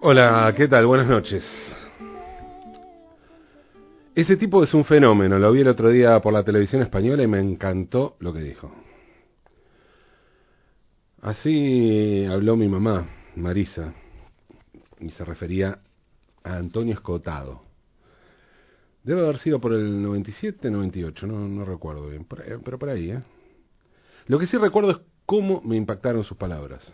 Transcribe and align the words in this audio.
Hola, 0.00 0.54
¿qué 0.56 0.66
tal? 0.66 0.86
Buenas 0.86 1.06
noches. 1.06 1.44
Ese 4.14 4.38
tipo 4.38 4.64
es 4.64 4.72
un 4.72 4.86
fenómeno, 4.86 5.38
lo 5.38 5.52
vi 5.52 5.60
el 5.60 5.68
otro 5.68 5.90
día 5.90 6.18
por 6.20 6.32
la 6.32 6.42
televisión 6.42 6.80
española 6.80 7.22
y 7.22 7.26
me 7.26 7.38
encantó 7.38 8.16
lo 8.20 8.32
que 8.32 8.40
dijo. 8.40 8.72
Así 11.20 12.24
habló 12.24 12.56
mi 12.56 12.66
mamá, 12.66 13.06
Marisa, 13.36 13.92
y 14.98 15.10
se 15.10 15.24
refería 15.26 15.78
a 16.44 16.56
Antonio 16.56 16.94
Escotado. 16.94 17.62
Debe 19.04 19.20
haber 19.20 19.38
sido 19.38 19.60
por 19.60 19.74
el 19.74 20.00
97, 20.02 20.70
98, 20.70 21.26
no, 21.26 21.46
no 21.46 21.64
recuerdo 21.66 22.08
bien, 22.08 22.24
pero 22.24 22.78
por 22.78 22.88
ahí, 22.88 23.10
¿eh? 23.10 23.22
Lo 24.28 24.38
que 24.38 24.46
sí 24.46 24.56
recuerdo 24.56 24.92
es 24.92 24.98
cómo 25.26 25.60
me 25.60 25.76
impactaron 25.76 26.24
sus 26.24 26.38
palabras. 26.38 26.90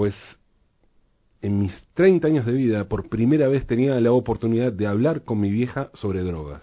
Pues 0.00 0.14
en 1.42 1.58
mis 1.58 1.74
30 1.92 2.26
años 2.26 2.46
de 2.46 2.52
vida, 2.52 2.88
por 2.88 3.10
primera 3.10 3.48
vez 3.48 3.66
tenía 3.66 4.00
la 4.00 4.12
oportunidad 4.12 4.72
de 4.72 4.86
hablar 4.86 5.24
con 5.24 5.38
mi 5.38 5.50
vieja 5.50 5.90
sobre 5.92 6.22
drogas. 6.22 6.62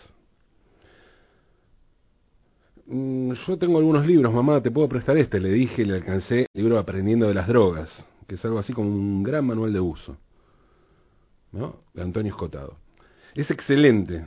Mm, 2.88 3.34
yo 3.34 3.58
tengo 3.60 3.78
algunos 3.78 4.08
libros, 4.08 4.34
mamá, 4.34 4.60
te 4.64 4.72
puedo 4.72 4.90
prestar 4.90 5.20
este, 5.20 5.40
le 5.40 5.50
dije, 5.50 5.86
le 5.86 5.98
alcancé 5.98 6.48
el 6.52 6.64
libro 6.64 6.80
Aprendiendo 6.80 7.28
de 7.28 7.36
las 7.36 7.48
Drogas, 7.48 8.08
que 8.26 8.34
es 8.34 8.44
algo 8.44 8.58
así 8.58 8.74
como 8.74 8.90
un 8.90 9.22
gran 9.22 9.46
manual 9.46 9.72
de 9.72 9.82
uso, 9.82 10.18
¿no? 11.52 11.84
De 11.94 12.02
Antonio 12.02 12.32
Escotado. 12.32 12.78
Es 13.36 13.52
excelente, 13.52 14.26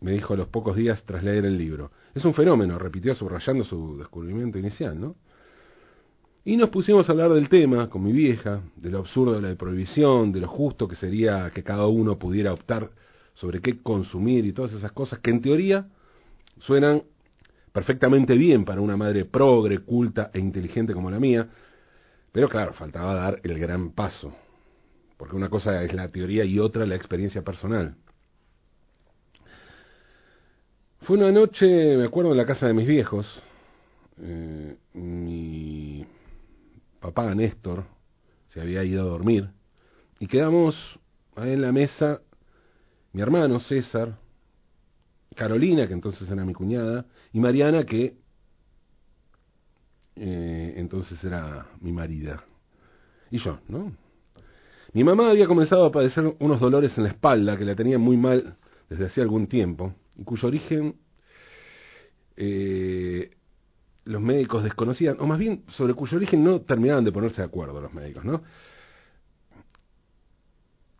me 0.00 0.12
dijo 0.12 0.32
a 0.32 0.38
los 0.38 0.48
pocos 0.48 0.76
días 0.76 1.02
tras 1.04 1.22
leer 1.22 1.44
el 1.44 1.58
libro. 1.58 1.90
Es 2.14 2.24
un 2.24 2.32
fenómeno, 2.32 2.78
repitió 2.78 3.14
subrayando 3.14 3.64
su 3.64 3.98
descubrimiento 3.98 4.58
inicial, 4.58 4.98
¿no? 4.98 5.16
Y 6.44 6.56
nos 6.56 6.70
pusimos 6.70 7.08
a 7.08 7.12
hablar 7.12 7.30
del 7.30 7.48
tema 7.48 7.90
con 7.90 8.02
mi 8.02 8.12
vieja, 8.12 8.62
de 8.76 8.90
lo 8.90 8.98
absurdo 8.98 9.40
de 9.40 9.48
la 9.48 9.54
prohibición, 9.56 10.32
de 10.32 10.40
lo 10.40 10.48
justo 10.48 10.88
que 10.88 10.96
sería 10.96 11.50
que 11.50 11.62
cada 11.62 11.86
uno 11.86 12.18
pudiera 12.18 12.52
optar 12.52 12.90
sobre 13.34 13.60
qué 13.60 13.82
consumir 13.82 14.46
y 14.46 14.52
todas 14.52 14.72
esas 14.72 14.92
cosas 14.92 15.18
que 15.20 15.30
en 15.30 15.42
teoría 15.42 15.86
suenan 16.60 17.02
perfectamente 17.72 18.34
bien 18.34 18.64
para 18.64 18.80
una 18.80 18.96
madre 18.96 19.24
progre, 19.24 19.80
culta 19.80 20.30
e 20.32 20.38
inteligente 20.38 20.94
como 20.94 21.10
la 21.10 21.20
mía, 21.20 21.48
pero 22.32 22.48
claro, 22.48 22.72
faltaba 22.72 23.14
dar 23.14 23.40
el 23.44 23.58
gran 23.58 23.92
paso, 23.92 24.32
porque 25.16 25.36
una 25.36 25.48
cosa 25.48 25.82
es 25.84 25.92
la 25.92 26.08
teoría 26.08 26.44
y 26.44 26.58
otra 26.58 26.86
la 26.86 26.96
experiencia 26.96 27.42
personal. 27.42 27.94
Fue 31.02 31.16
una 31.16 31.30
noche, 31.30 31.96
me 31.96 32.04
acuerdo, 32.04 32.32
en 32.32 32.38
la 32.38 32.46
casa 32.46 32.66
de 32.66 32.74
mis 32.74 32.86
viejos. 32.86 33.26
Eh, 34.20 34.76
mi 34.94 35.87
papá 37.00 37.34
Néstor 37.34 37.84
se 38.48 38.60
había 38.60 38.84
ido 38.84 39.02
a 39.02 39.06
dormir 39.06 39.48
y 40.18 40.26
quedamos 40.26 40.74
ahí 41.36 41.52
en 41.52 41.62
la 41.62 41.72
mesa 41.72 42.20
mi 43.12 43.22
hermano 43.22 43.60
César, 43.60 44.18
Carolina, 45.34 45.86
que 45.86 45.94
entonces 45.94 46.28
era 46.30 46.44
mi 46.44 46.52
cuñada, 46.52 47.06
y 47.32 47.40
Mariana, 47.40 47.84
que 47.84 48.16
eh, 50.16 50.74
entonces 50.76 51.22
era 51.24 51.66
mi 51.80 51.92
marida, 51.92 52.44
y 53.30 53.38
yo, 53.38 53.60
¿no? 53.68 53.92
Mi 54.92 55.04
mamá 55.04 55.30
había 55.30 55.46
comenzado 55.46 55.84
a 55.84 55.92
padecer 55.92 56.34
unos 56.38 56.60
dolores 56.60 56.96
en 56.96 57.04
la 57.04 57.10
espalda 57.10 57.56
que 57.56 57.64
la 57.64 57.74
tenían 57.74 58.00
muy 58.00 58.16
mal 58.16 58.56
desde 58.88 59.06
hacía 59.06 59.22
algún 59.22 59.46
tiempo, 59.46 59.94
y 60.16 60.24
cuyo 60.24 60.48
origen 60.48 60.96
eh, 62.36 63.30
los 64.08 64.22
médicos 64.22 64.64
desconocían, 64.64 65.16
o 65.20 65.26
más 65.26 65.38
bien 65.38 65.64
sobre 65.68 65.92
cuyo 65.92 66.16
origen 66.16 66.42
no 66.42 66.62
terminaban 66.62 67.04
de 67.04 67.12
ponerse 67.12 67.42
de 67.42 67.46
acuerdo 67.46 67.78
los 67.78 67.92
médicos, 67.92 68.24
¿no? 68.24 68.42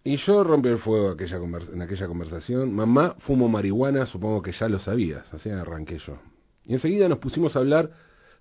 Y 0.05 0.17
yo 0.19 0.45
rompí 0.45 0.69
el 0.69 0.79
fuego 0.79 1.11
aquella 1.11 1.39
en 1.73 1.83
aquella 1.83 2.07
conversación. 2.07 2.75
Mamá 2.75 3.17
fumo 3.21 3.49
marihuana, 3.49 4.05
supongo 4.07 4.43
que 4.43 4.53
ya 4.53 4.69
lo 4.69 4.79
sabías, 4.79 5.33
así 5.33 5.49
arranqué 5.49 5.99
yo. 5.99 6.19
Y 6.65 6.75
enseguida 6.75 7.09
nos 7.09 7.19
pusimos 7.19 7.57
a 7.57 7.61
hablar 7.61 7.91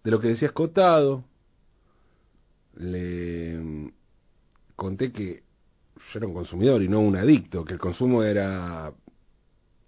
de 0.04 0.12
lo 0.12 0.20
que 0.20 0.28
decía 0.28 0.50
Escotado. 0.50 1.24
Le 2.76 3.92
conté 4.76 5.14
que 5.14 5.44
yo 6.12 6.20
era 6.20 6.28
un 6.28 6.34
consumidor 6.34 6.84
y 6.84 6.90
no 6.90 7.00
un 7.00 7.16
adicto, 7.16 7.64
que 7.64 7.74
el 7.74 7.80
consumo 7.80 8.22
era 8.22 8.94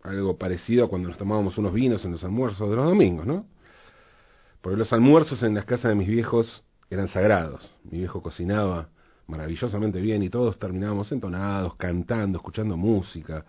algo 0.03 0.37
parecido 0.37 0.85
a 0.85 0.89
cuando 0.89 1.09
nos 1.09 1.17
tomábamos 1.17 1.57
unos 1.57 1.73
vinos 1.73 2.03
en 2.05 2.13
los 2.13 2.23
almuerzos 2.23 2.69
de 2.69 2.75
los 2.77 2.85
domingos, 2.85 3.25
¿no? 3.25 3.45
Porque 4.61 4.77
los 4.77 4.91
almuerzos 4.91 5.41
en 5.43 5.55
las 5.55 5.65
casas 5.65 5.89
de 5.89 5.95
mis 5.95 6.07
viejos 6.07 6.63
eran 6.89 7.07
sagrados. 7.07 7.71
Mi 7.83 7.99
viejo 7.99 8.21
cocinaba 8.21 8.89
maravillosamente 9.27 10.01
bien 10.01 10.23
y 10.23 10.29
todos 10.29 10.57
terminábamos 10.57 11.11
entonados, 11.11 11.75
cantando, 11.75 12.39
escuchando 12.39 12.75
música. 12.75 13.45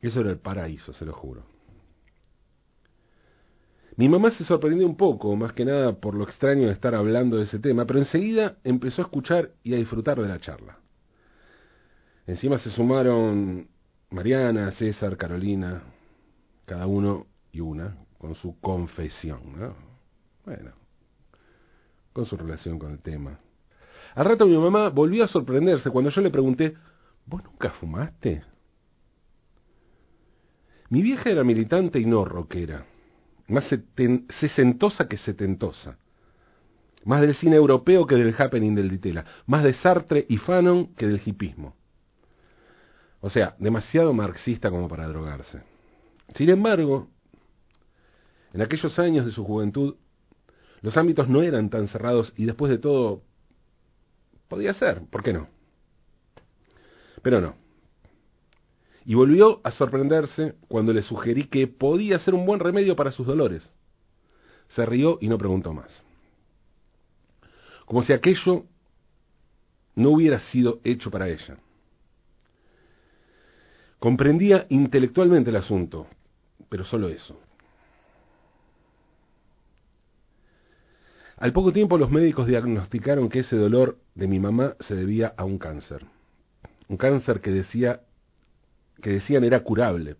Eso 0.00 0.20
era 0.20 0.30
el 0.30 0.38
paraíso, 0.38 0.92
se 0.92 1.04
lo 1.04 1.12
juro. 1.12 1.44
Mi 3.96 4.08
mamá 4.08 4.32
se 4.32 4.44
sorprendió 4.44 4.86
un 4.86 4.96
poco, 4.96 5.36
más 5.36 5.52
que 5.52 5.64
nada 5.64 5.92
por 5.92 6.14
lo 6.14 6.24
extraño 6.24 6.66
de 6.66 6.72
estar 6.72 6.96
hablando 6.96 7.36
de 7.36 7.44
ese 7.44 7.60
tema, 7.60 7.86
pero 7.86 8.00
enseguida 8.00 8.56
empezó 8.64 9.02
a 9.02 9.04
escuchar 9.04 9.52
y 9.62 9.72
a 9.72 9.76
disfrutar 9.76 10.20
de 10.20 10.28
la 10.28 10.40
charla. 10.40 10.78
Encima 12.26 12.58
se 12.58 12.70
sumaron 12.70 13.68
Mariana, 14.10 14.72
César, 14.72 15.16
Carolina, 15.16 15.84
cada 16.66 16.88
uno 16.88 17.26
y 17.52 17.60
una, 17.60 17.96
con 18.24 18.34
su 18.36 18.58
confesión, 18.58 19.40
¿no? 19.54 19.74
Bueno, 20.46 20.72
con 22.14 22.24
su 22.24 22.38
relación 22.38 22.78
con 22.78 22.92
el 22.92 23.00
tema. 23.00 23.38
Al 24.14 24.24
rato 24.24 24.46
mi 24.46 24.56
mamá 24.56 24.88
volvió 24.88 25.24
a 25.24 25.28
sorprenderse 25.28 25.90
cuando 25.90 26.10
yo 26.10 26.22
le 26.22 26.30
pregunté, 26.30 26.74
¿vos 27.26 27.44
nunca 27.44 27.68
fumaste? 27.72 28.42
Mi 30.88 31.02
vieja 31.02 31.28
era 31.28 31.44
militante 31.44 32.00
y 32.00 32.06
no 32.06 32.24
rockera, 32.24 32.86
más 33.48 33.66
sesentosa 34.40 35.06
que 35.06 35.18
setentosa, 35.18 35.98
más 37.04 37.20
del 37.20 37.34
cine 37.34 37.56
europeo 37.56 38.06
que 38.06 38.14
del 38.14 38.34
happening 38.38 38.74
del 38.74 38.88
Ditela, 38.88 39.26
más 39.44 39.64
de 39.64 39.74
Sartre 39.74 40.24
y 40.30 40.38
Fanon 40.38 40.94
que 40.94 41.06
del 41.06 41.20
hipismo. 41.22 41.76
O 43.20 43.28
sea, 43.28 43.54
demasiado 43.58 44.14
marxista 44.14 44.70
como 44.70 44.88
para 44.88 45.08
drogarse. 45.08 45.60
Sin 46.34 46.48
embargo, 46.48 47.10
en 48.54 48.62
aquellos 48.62 48.96
años 49.00 49.26
de 49.26 49.32
su 49.32 49.44
juventud, 49.44 49.96
los 50.80 50.96
ámbitos 50.96 51.28
no 51.28 51.42
eran 51.42 51.70
tan 51.70 51.88
cerrados 51.88 52.32
y 52.36 52.44
después 52.44 52.70
de 52.70 52.78
todo, 52.78 53.22
podía 54.48 54.72
ser, 54.74 55.02
¿por 55.10 55.24
qué 55.24 55.32
no? 55.32 55.48
Pero 57.20 57.40
no. 57.40 57.56
Y 59.04 59.16
volvió 59.16 59.60
a 59.64 59.72
sorprenderse 59.72 60.54
cuando 60.68 60.92
le 60.92 61.02
sugerí 61.02 61.48
que 61.48 61.66
podía 61.66 62.18
ser 62.20 62.32
un 62.34 62.46
buen 62.46 62.60
remedio 62.60 62.94
para 62.94 63.10
sus 63.10 63.26
dolores. 63.26 63.68
Se 64.68 64.86
rió 64.86 65.18
y 65.20 65.26
no 65.26 65.36
preguntó 65.36 65.72
más. 65.72 65.90
Como 67.86 68.04
si 68.04 68.12
aquello 68.12 68.66
no 69.96 70.10
hubiera 70.10 70.38
sido 70.50 70.80
hecho 70.84 71.10
para 71.10 71.28
ella. 71.28 71.58
Comprendía 73.98 74.66
intelectualmente 74.68 75.50
el 75.50 75.56
asunto, 75.56 76.06
pero 76.68 76.84
solo 76.84 77.08
eso. 77.08 77.40
Al 81.44 81.52
poco 81.52 81.74
tiempo 81.74 81.98
los 81.98 82.10
médicos 82.10 82.46
diagnosticaron 82.46 83.28
que 83.28 83.40
ese 83.40 83.54
dolor 83.54 83.98
de 84.14 84.26
mi 84.26 84.40
mamá 84.40 84.76
se 84.80 84.94
debía 84.94 85.34
a 85.36 85.44
un 85.44 85.58
cáncer. 85.58 86.06
Un 86.88 86.96
cáncer 86.96 87.42
que 87.42 87.50
decía 87.50 88.00
que 89.02 89.10
decían 89.10 89.44
era 89.44 89.60
curable. 89.60 90.16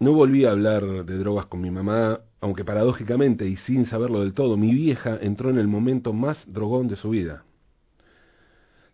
No 0.00 0.14
volví 0.14 0.46
a 0.46 0.52
hablar 0.52 1.04
de 1.04 1.18
drogas 1.18 1.44
con 1.44 1.60
mi 1.60 1.70
mamá, 1.70 2.20
aunque 2.40 2.64
paradójicamente 2.64 3.46
y 3.46 3.56
sin 3.56 3.84
saberlo 3.84 4.20
del 4.20 4.32
todo, 4.32 4.56
mi 4.56 4.72
vieja 4.72 5.18
entró 5.20 5.50
en 5.50 5.58
el 5.58 5.68
momento 5.68 6.14
más 6.14 6.42
drogón 6.50 6.88
de 6.88 6.96
su 6.96 7.10
vida. 7.10 7.44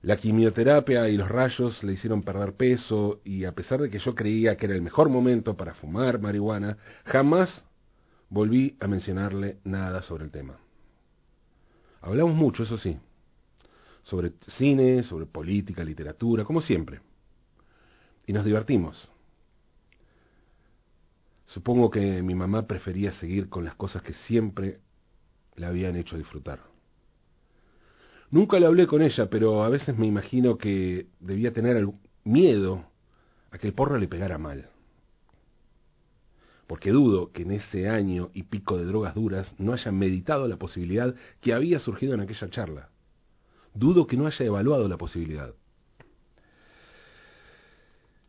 La 0.03 0.17
quimioterapia 0.17 1.09
y 1.09 1.17
los 1.17 1.29
rayos 1.29 1.85
le 1.85 1.93
hicieron 1.93 2.25
perder 2.25 2.55
peso 2.55 3.21
y 3.25 3.45
a 3.45 3.53
pesar 3.53 3.81
de 3.81 3.89
que 3.89 4.01
yo 4.01 4.17
creía 4.17 4.57
que 4.57 4.67
era 4.67 4.75
el 4.75 4.83
mejor 4.83 5.11
momento 5.11 5.57
para 5.57 5.75
fumar 5.75 6.21
marihuana, 6.21 6.77
jamás 7.05 7.68
volví 8.31 8.77
a 8.81 8.87
mencionarle 8.87 9.59
nada 9.65 10.03
sobre 10.03 10.25
el 10.25 10.31
tema. 10.31 10.59
Hablamos 12.01 12.35
mucho, 12.35 12.63
eso 12.63 12.79
sí, 12.79 12.99
sobre 14.05 14.33
cine, 14.57 15.03
sobre 15.03 15.27
política, 15.27 15.85
literatura, 15.85 16.45
como 16.45 16.61
siempre. 16.61 17.01
Y 18.27 18.33
nos 18.33 18.45
divertimos. 18.45 19.11
Supongo 21.47 21.91
que 21.91 22.23
mi 22.23 22.35
mamá 22.35 22.67
prefería 22.67 23.13
seguir 23.13 23.49
con 23.49 23.65
las 23.65 23.75
cosas 23.75 24.03
que 24.03 24.13
siempre 24.13 24.81
le 25.57 25.67
habían 25.67 25.97
hecho 25.97 26.17
disfrutar. 26.17 26.61
Nunca 28.31 28.61
le 28.61 28.67
hablé 28.67 28.87
con 28.87 29.01
ella, 29.01 29.31
pero 29.31 29.65
a 29.65 29.71
veces 29.71 29.97
me 29.97 30.07
imagino 30.07 30.59
que 30.59 31.07
debía 31.21 31.53
tener 31.55 31.89
miedo 32.25 32.85
a 33.51 33.59
que 33.59 33.67
el 33.67 33.73
porro 33.73 33.97
le 33.97 34.09
pegara 34.09 34.37
mal. 34.37 34.69
Porque 36.69 36.93
dudo 36.93 37.33
que 37.33 37.43
en 37.43 37.53
ese 37.53 37.89
año 37.89 38.31
y 38.35 38.43
pico 38.43 38.77
de 38.77 38.85
drogas 38.85 39.15
duras 39.15 39.53
no 39.59 39.73
hayan 39.73 39.99
meditado 39.99 40.47
la 40.47 40.59
posibilidad 40.59 41.15
que 41.41 41.55
había 41.55 41.81
surgido 41.81 42.13
en 42.13 42.21
aquella 42.21 42.51
charla. 42.51 42.91
Dudo 43.75 44.07
que 44.07 44.19
no 44.19 44.27
haya 44.27 44.45
evaluado 44.45 44.87
la 44.87 44.99
posibilidad. 44.99 45.55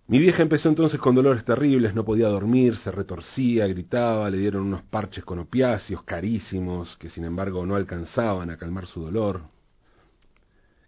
Mi 0.07 0.19
vieja 0.19 0.41
empezó 0.41 0.69
entonces 0.69 1.01
con 1.01 1.15
dolores 1.15 1.43
terribles, 1.43 1.93
no 1.93 2.05
podía 2.05 2.29
dormir, 2.29 2.77
se 2.77 2.91
retorcía, 2.91 3.67
gritaba, 3.67 4.29
le 4.29 4.37
dieron 4.37 4.63
unos 4.63 4.83
parches 4.83 5.25
con 5.25 5.39
opiáceos 5.39 6.03
carísimos 6.03 6.95
que 6.95 7.09
sin 7.09 7.25
embargo 7.25 7.65
no 7.65 7.75
alcanzaban 7.75 8.49
a 8.49 8.57
calmar 8.57 8.87
su 8.87 9.01
dolor, 9.01 9.41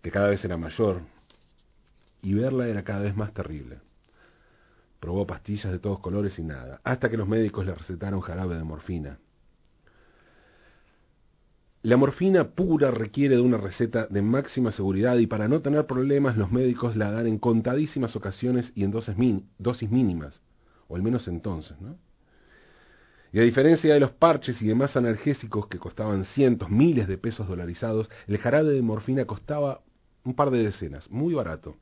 que 0.01 0.09
cada 0.09 0.29
vez 0.29 0.43
era 0.45 0.55
mayor, 0.55 1.01
y 2.21 2.33
verla 2.33 2.67
era 2.67 2.83
cada 2.83 3.01
vez 3.01 3.15
más 3.15 3.33
terrible. 3.33 3.79
Probó 5.01 5.25
pastillas 5.25 5.71
de 5.71 5.79
todos 5.79 5.99
colores 5.99 6.37
y 6.37 6.43
nada, 6.43 6.79
hasta 6.83 7.09
que 7.09 7.17
los 7.17 7.27
médicos 7.27 7.65
le 7.65 7.73
recetaron 7.73 8.21
jarabe 8.21 8.55
de 8.55 8.63
morfina. 8.63 9.17
La 11.81 11.97
morfina 11.97 12.49
pura 12.49 12.91
requiere 12.91 13.37
de 13.37 13.41
una 13.41 13.57
receta 13.57 14.05
de 14.05 14.21
máxima 14.21 14.71
seguridad 14.71 15.17
y 15.17 15.25
para 15.25 15.47
no 15.47 15.61
tener 15.61 15.87
problemas 15.87 16.37
los 16.37 16.51
médicos 16.51 16.95
la 16.95 17.09
dan 17.11 17.25
en 17.25 17.39
contadísimas 17.39 18.15
ocasiones 18.15 18.71
y 18.75 18.83
en 18.83 18.91
dosis, 18.91 19.15
dosis 19.57 19.89
mínimas, 19.89 20.43
o 20.87 20.95
al 20.95 21.01
menos 21.01 21.27
entonces, 21.27 21.81
¿no? 21.81 21.97
Y 23.33 23.39
a 23.39 23.43
diferencia 23.43 23.91
de 23.95 23.99
los 23.99 24.11
parches 24.11 24.61
y 24.61 24.67
demás 24.67 24.95
analgésicos 24.95 25.65
que 25.65 25.79
costaban 25.79 26.25
cientos, 26.25 26.69
miles 26.69 27.07
de 27.07 27.17
pesos 27.17 27.47
dolarizados, 27.47 28.07
el 28.27 28.37
jarabe 28.37 28.73
de 28.73 28.83
morfina 28.83 29.25
costaba 29.25 29.81
un 30.23 30.35
par 30.35 30.51
de 30.51 30.61
decenas, 30.61 31.09
muy 31.09 31.33
barato. 31.33 31.77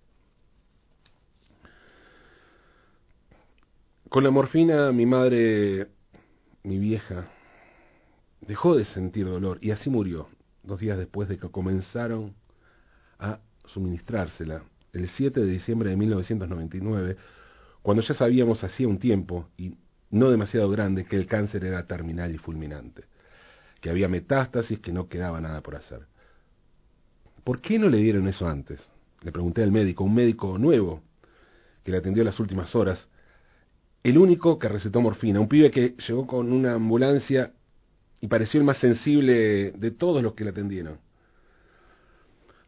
Con 4.09 4.23
la 4.23 4.31
morfina 4.31 4.91
mi 4.91 5.05
madre, 5.05 5.89
mi 6.63 6.79
vieja, 6.79 7.27
dejó 8.41 8.75
de 8.75 8.85
sentir 8.85 9.27
dolor 9.27 9.59
y 9.61 9.69
así 9.69 9.91
murió, 9.91 10.29
dos 10.63 10.79
días 10.79 10.97
después 10.97 11.29
de 11.29 11.37
que 11.37 11.47
comenzaron 11.49 12.33
a 13.19 13.37
suministrársela, 13.67 14.63
el 14.93 15.07
7 15.09 15.41
de 15.41 15.45
diciembre 15.45 15.91
de 15.91 15.97
1999, 15.97 17.17
cuando 17.83 18.01
ya 18.01 18.15
sabíamos 18.15 18.63
hacía 18.63 18.87
un 18.87 18.97
tiempo, 18.97 19.47
y 19.57 19.75
no 20.09 20.31
demasiado 20.31 20.71
grande, 20.71 21.05
que 21.05 21.15
el 21.15 21.27
cáncer 21.27 21.63
era 21.63 21.85
terminal 21.85 22.33
y 22.33 22.39
fulminante, 22.39 23.03
que 23.79 23.91
había 23.91 24.07
metástasis, 24.07 24.79
que 24.79 24.91
no 24.91 25.07
quedaba 25.07 25.39
nada 25.39 25.61
por 25.61 25.75
hacer. 25.75 26.07
¿Por 27.43 27.61
qué 27.61 27.77
no 27.77 27.87
le 27.89 27.97
dieron 27.97 28.27
eso 28.27 28.47
antes? 28.47 28.81
Le 29.21 29.31
pregunté 29.31 29.61
al 29.61 29.71
médico, 29.71 30.03
un 30.03 30.15
médico 30.15 30.57
nuevo, 30.57 31.03
que 31.83 31.91
le 31.91 31.97
atendió 31.99 32.23
las 32.23 32.39
últimas 32.39 32.73
horas, 32.73 33.07
el 34.03 34.17
único 34.17 34.57
que 34.57 34.69
recetó 34.69 35.01
morfina, 35.01 35.39
un 35.39 35.49
pibe 35.49 35.71
que 35.71 35.95
llegó 36.07 36.25
con 36.25 36.51
una 36.51 36.73
ambulancia 36.73 37.51
y 38.21 38.27
pareció 38.27 38.59
el 38.59 38.65
más 38.65 38.77
sensible 38.77 39.71
de 39.71 39.91
todos 39.91 40.23
los 40.23 40.33
que 40.33 40.43
le 40.43 40.51
atendieron. 40.51 40.99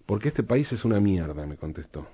Porque 0.06 0.30
este 0.30 0.44
país 0.44 0.72
es 0.72 0.84
una 0.84 1.00
mierda, 1.00 1.46
me 1.46 1.58
contestó. 1.58 2.08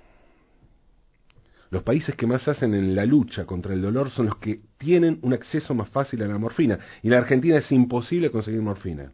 Los 1.70 1.82
países 1.82 2.14
que 2.14 2.26
más 2.26 2.46
hacen 2.48 2.72
en 2.74 2.94
la 2.94 3.04
lucha 3.04 3.44
contra 3.44 3.74
el 3.74 3.82
dolor 3.82 4.10
son 4.10 4.26
los 4.26 4.36
que 4.36 4.60
tienen 4.78 5.18
un 5.22 5.34
acceso 5.34 5.74
más 5.74 5.90
fácil 5.90 6.22
a 6.22 6.26
la 6.26 6.38
morfina. 6.38 6.78
Y 7.02 7.08
en 7.08 7.12
la 7.12 7.18
Argentina 7.18 7.58
es 7.58 7.70
imposible 7.70 8.30
conseguir 8.30 8.62
morfina. 8.62 9.12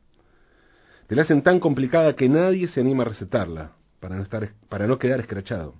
Te 1.09 1.17
la 1.17 1.23
hacen 1.23 1.43
tan 1.43 1.59
complicada 1.59 2.15
que 2.15 2.29
nadie 2.29 2.69
se 2.69 2.81
anima 2.81 3.03
a 3.03 3.07
recetarla 3.09 3.73
para 4.01 4.17
no, 4.17 4.23
estar, 4.23 4.53
para 4.69 4.87
no 4.87 4.99
quedar 4.99 5.21
escrachado. 5.21 5.75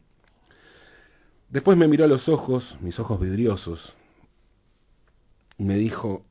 Después 1.49 1.79
me 1.79 1.87
miró 1.87 2.05
a 2.05 2.09
los 2.09 2.29
ojos, 2.29 2.77
mis 2.81 2.99
ojos 2.99 3.21
vidriosos, 3.21 3.95
me 5.59 5.77
dijo, 5.77 6.25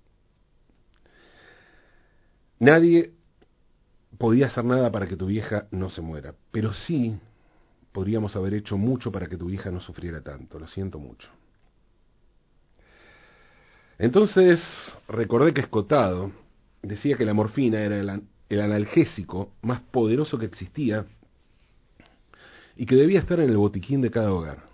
nadie 2.59 3.13
podía 4.17 4.47
hacer 4.47 4.65
nada 4.65 4.91
para 4.91 5.07
que 5.07 5.17
tu 5.17 5.27
vieja 5.27 5.67
no 5.71 5.89
se 5.89 6.01
muera, 6.01 6.33
pero 6.51 6.73
sí 6.73 7.17
podríamos 7.91 8.35
haber 8.35 8.53
hecho 8.55 8.77
mucho 8.77 9.11
para 9.11 9.27
que 9.27 9.37
tu 9.37 9.49
hija 9.49 9.71
no 9.71 9.79
sufriera 9.79 10.21
tanto, 10.21 10.59
lo 10.59 10.67
siento 10.67 10.99
mucho. 10.99 11.29
Entonces 13.97 14.59
recordé 15.07 15.53
que 15.53 15.61
Escotado 15.61 16.31
decía 16.81 17.15
que 17.15 17.25
la 17.25 17.33
morfina 17.33 17.79
era 17.79 17.99
el, 17.99 18.23
el 18.49 18.61
analgésico 18.61 19.53
más 19.61 19.81
poderoso 19.81 20.37
que 20.37 20.45
existía 20.45 21.05
y 22.75 22.85
que 22.85 22.95
debía 22.95 23.19
estar 23.19 23.39
en 23.39 23.49
el 23.49 23.57
botiquín 23.57 24.01
de 24.01 24.11
cada 24.11 24.33
hogar. 24.33 24.72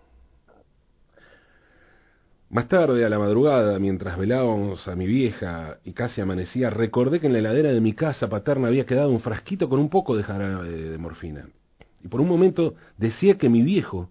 Más 2.50 2.68
tarde, 2.68 3.06
a 3.06 3.10
la 3.10 3.19
madrugada, 3.19 3.78
mientras 3.78 4.18
velábamos 4.18 4.88
a 4.88 4.96
mi 4.96 5.06
vieja 5.06 5.78
y 5.84 5.94
casi 5.94 6.19
amanecía, 6.19 6.72
recordé 6.72 7.19
que 7.19 7.28
en 7.28 7.34
la 7.34 7.40
heladera 7.40 7.72
de 7.72 7.80
mi 7.80 7.94
casa 7.94 8.28
paterna 8.28 8.69
había 8.69 8.88
quedado 8.88 9.12
un 9.12 9.19
frasquito 9.19 9.69
con 9.69 9.80
un 9.80 9.90
poco 9.90 10.18
de 10.18 10.24
jarabe 10.24 10.68
de 10.68 10.98
morfina. 10.98 11.48
Y 12.04 12.07
por 12.07 12.22
un 12.22 12.28
momento 12.28 12.74
decía 12.98 13.38
que 13.38 13.50
mi 13.50 13.62
viejo 13.62 14.10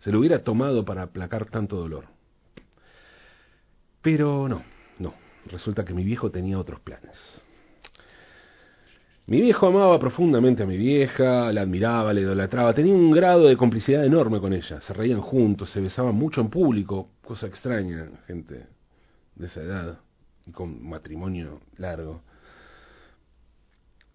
se 0.00 0.10
lo 0.10 0.18
hubiera 0.18 0.42
tomado 0.42 0.84
para 0.84 1.02
aplacar 1.02 1.44
tanto 1.46 1.76
dolor. 1.76 2.06
Pero 4.02 4.48
no, 4.48 4.64
no. 4.98 5.14
Resulta 5.46 5.84
que 5.84 5.94
mi 5.94 6.02
viejo 6.02 6.30
tenía 6.30 6.58
otros 6.58 6.80
planes. 6.80 7.16
Mi 9.30 9.40
viejo 9.40 9.68
amaba 9.68 9.96
profundamente 10.00 10.64
a 10.64 10.66
mi 10.66 10.76
vieja, 10.76 11.52
la 11.52 11.60
admiraba, 11.60 12.12
la 12.12 12.18
idolatraba, 12.18 12.74
tenía 12.74 12.92
un 12.92 13.12
grado 13.12 13.46
de 13.46 13.56
complicidad 13.56 14.04
enorme 14.04 14.40
con 14.40 14.52
ella, 14.52 14.80
se 14.80 14.92
reían 14.92 15.20
juntos, 15.20 15.70
se 15.70 15.80
besaban 15.80 16.16
mucho 16.16 16.40
en 16.40 16.50
público, 16.50 17.10
cosa 17.22 17.46
extraña, 17.46 18.08
gente 18.26 18.66
de 19.36 19.46
esa 19.46 19.62
edad, 19.62 20.00
con 20.52 20.84
matrimonio 20.84 21.60
largo. 21.76 22.22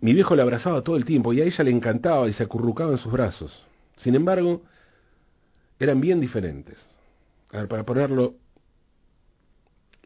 Mi 0.02 0.14
viejo 0.14 0.36
la 0.36 0.44
abrazaba 0.44 0.82
todo 0.82 0.98
el 0.98 1.06
tiempo 1.06 1.32
y 1.32 1.40
a 1.40 1.46
ella 1.46 1.64
le 1.64 1.72
encantaba 1.72 2.28
y 2.28 2.34
se 2.34 2.44
acurrucaba 2.44 2.92
en 2.92 2.98
sus 2.98 3.14
brazos. 3.14 3.64
Sin 3.96 4.16
embargo, 4.16 4.64
eran 5.80 6.02
bien 6.02 6.20
diferentes. 6.20 6.78
A 7.54 7.60
ver, 7.60 7.70
para 7.70 7.86
ponerlo 7.86 8.34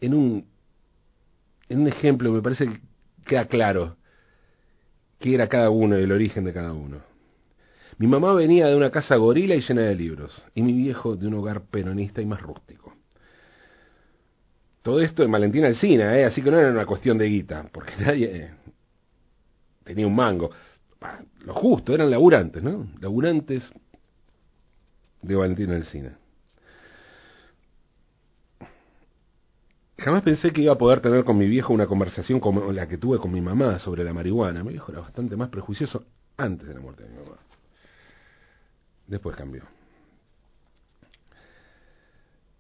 en 0.02 0.14
un, 0.14 0.46
en 1.68 1.80
un 1.80 1.88
ejemplo, 1.88 2.32
me 2.32 2.44
parece 2.44 2.68
que 2.68 2.80
queda 3.26 3.46
claro 3.46 3.98
qué 5.20 5.36
era 5.36 5.48
cada 5.48 5.70
uno 5.70 6.00
y 6.00 6.04
el 6.04 6.12
origen 6.12 6.44
de 6.46 6.54
cada 6.54 6.74
uno. 6.74 7.02
Mi 7.98 8.08
mamá 8.08 8.34
venía 8.34 8.68
de 8.68 8.76
una 8.76 8.92
casa 8.92 9.18
gorila 9.18 9.56
y 9.56 9.62
llena 9.62 9.82
de 9.82 9.96
libros, 9.96 10.46
y 10.56 10.62
mi 10.62 10.74
viejo 10.74 11.16
de 11.16 11.28
un 11.28 11.34
hogar 11.34 11.64
peronista 11.64 12.22
y 12.22 12.26
más 12.26 12.42
rústico. 12.42 12.96
Todo 14.82 15.02
esto 15.02 15.24
en 15.24 15.32
Valentina 15.32 15.68
Alcina, 15.68 16.18
¿eh? 16.18 16.24
así 16.26 16.42
que 16.42 16.50
no 16.50 16.58
era 16.58 16.72
una 16.72 16.86
cuestión 16.86 17.18
de 17.18 17.28
guita, 17.28 17.68
porque 17.72 17.94
nadie 18.00 18.52
tenía 19.84 20.08
un 20.08 20.16
mango. 20.16 20.52
Lo 21.42 21.54
justo, 21.54 21.94
eran 21.94 22.10
laburantes, 22.10 22.64
¿no? 22.64 22.88
Laburantes 23.02 23.64
de 25.22 25.36
Valentina 25.36 25.76
Alcina. 25.76 26.18
Jamás 30.00 30.24
pensé 30.24 30.52
que 30.52 30.62
iba 30.62 30.74
a 30.74 30.78
poder 30.78 31.02
tener 31.02 31.26
con 31.26 31.38
mi 31.38 31.46
viejo 31.46 31.74
una 31.74 31.86
conversación 31.86 32.40
como 32.40 32.72
la 32.72 32.88
que 32.88 32.98
tuve 32.98 33.18
con 33.18 33.32
mi 33.32 33.42
mamá 33.42 33.80
sobre 33.80 34.06
la 34.06 34.14
marihuana. 34.14 34.64
Mi 34.64 34.70
viejo 34.72 34.92
era 34.94 35.02
bastante 35.02 35.36
más 35.36 35.50
prejuicioso 35.50 36.06
antes 36.38 36.68
de 36.68 36.74
la 36.74 36.80
muerte 36.80 37.04
de 37.04 37.10
mi 37.10 37.16
mamá. 37.18 37.38
Después 39.08 39.36
cambió. 39.36 39.64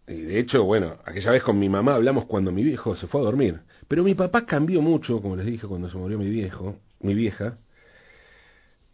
Y 0.07 0.21
de 0.21 0.39
hecho, 0.39 0.65
bueno, 0.65 0.97
aquella 1.05 1.31
vez 1.31 1.43
con 1.43 1.57
mi 1.57 1.69
mamá 1.69 1.95
hablamos 1.95 2.25
cuando 2.25 2.51
mi 2.51 2.63
viejo 2.63 2.95
se 2.97 3.07
fue 3.07 3.21
a 3.21 3.23
dormir. 3.23 3.61
Pero 3.87 4.03
mi 4.03 4.15
papá 4.15 4.45
cambió 4.45 4.81
mucho, 4.81 5.21
como 5.21 5.37
les 5.37 5.45
dije, 5.45 5.65
cuando 5.65 5.89
se 5.89 5.97
murió 5.97 6.17
mi 6.17 6.29
viejo, 6.29 6.75
mi 6.99 7.13
vieja. 7.13 7.57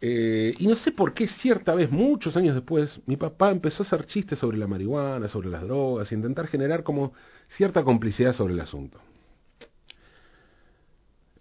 Eh, 0.00 0.54
y 0.58 0.66
no 0.66 0.76
sé 0.76 0.92
por 0.92 1.14
qué 1.14 1.26
cierta 1.26 1.74
vez, 1.74 1.90
muchos 1.90 2.36
años 2.36 2.54
después, 2.54 3.00
mi 3.06 3.16
papá 3.16 3.50
empezó 3.50 3.82
a 3.82 3.86
hacer 3.86 4.06
chistes 4.06 4.38
sobre 4.38 4.58
la 4.58 4.66
marihuana, 4.66 5.28
sobre 5.28 5.48
las 5.48 5.62
drogas, 5.62 6.10
y 6.12 6.14
intentar 6.14 6.48
generar 6.48 6.82
como 6.82 7.14
cierta 7.56 7.82
complicidad 7.82 8.34
sobre 8.34 8.54
el 8.54 8.60
asunto. 8.60 9.00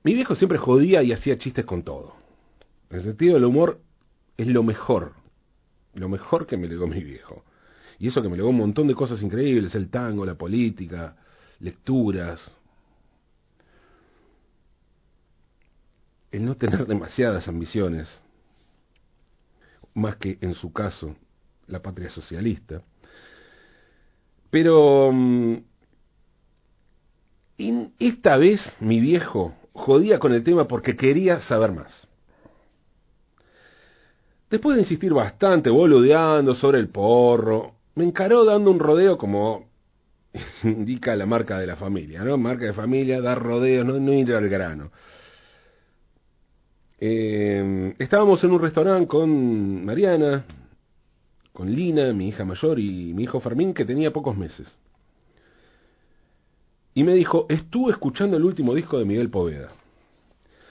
Mi 0.04 0.14
viejo 0.14 0.36
siempre 0.36 0.58
jodía 0.58 1.04
y 1.04 1.12
hacía 1.12 1.38
chistes 1.38 1.66
con 1.66 1.84
todo. 1.84 2.16
En 2.90 2.98
el 2.98 3.04
sentido 3.04 3.34
del 3.34 3.46
humor 3.46 3.82
es 4.38 4.48
lo 4.48 4.64
mejor, 4.64 5.14
lo 5.94 6.08
mejor 6.10 6.46
que 6.46 6.58
me 6.58 6.68
legó 6.68 6.88
mi 6.88 7.04
viejo. 7.04 7.44
Y 7.98 8.10
eso 8.10 8.22
que 8.22 8.30
me 8.30 8.38
legó 8.38 8.50
un 8.50 8.58
montón 8.58 8.88
de 8.88 8.96
cosas 8.96 9.22
increíbles, 9.22 9.74
el 9.76 9.90
tango, 9.90 10.26
la 10.26 10.36
política, 10.36 11.16
lecturas. 11.60 12.40
El 16.32 16.46
no 16.46 16.56
tener 16.56 16.86
demasiadas 16.86 17.48
ambiciones, 17.48 18.25
más 19.96 20.18
que 20.18 20.38
en 20.42 20.54
su 20.54 20.72
caso 20.72 21.16
la 21.68 21.82
patria 21.82 22.10
socialista. 22.10 22.82
Pero 24.50 25.12
mm, 25.12 25.56
esta 28.00 28.38
vez 28.38 28.62
mi 28.80 29.00
viejo 29.00 29.56
jodía 29.74 30.20
con 30.20 30.34
el 30.34 30.44
tema 30.44 30.68
porque 30.68 30.96
quería 30.96 31.42
saber 31.42 31.72
más. 31.72 32.08
Después 34.50 34.76
de 34.76 34.84
insistir 34.84 35.14
bastante, 35.14 35.70
boludeando 35.70 36.56
sobre 36.56 36.80
el 36.80 36.90
porro, 36.90 37.74
me 37.96 38.04
encaró 38.04 38.46
dando 38.46 38.72
un 38.72 38.80
rodeo 38.80 39.18
como 39.18 39.66
indica 40.64 41.16
la 41.16 41.26
marca 41.26 41.58
de 41.58 41.68
la 41.68 41.76
familia, 41.76 42.24
¿no? 42.24 42.38
Marca 42.38 42.66
de 42.66 42.74
familia, 42.74 43.22
dar 43.22 43.42
rodeos, 43.42 43.86
no, 43.86 44.14
ir 44.14 44.34
al 44.34 44.50
grano. 44.50 44.92
Eh, 46.98 47.94
estábamos 48.00 48.44
en 48.44 48.52
un 48.52 48.62
restaurante 48.62 49.08
con 49.08 49.84
Mariana, 49.86 50.46
con 51.52 51.74
Lina, 51.74 52.14
mi 52.14 52.30
hija 52.30 52.46
mayor, 52.46 52.80
y 52.80 53.14
mi 53.14 53.24
hijo 53.24 53.40
Fermín, 53.40 53.74
que 53.74 53.86
tenía 53.86 54.12
pocos 54.12 54.38
meses. 54.38 54.78
Y 56.94 57.04
me 57.04 57.14
dijo, 57.14 57.46
estuve 57.50 57.92
escuchando 57.92 58.38
el 58.38 58.46
último 58.46 58.74
disco 58.74 58.98
de 58.98 59.06
Miguel 59.06 59.30
Poveda. 59.30 59.70